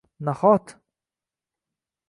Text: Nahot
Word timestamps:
Nahot 0.23 0.65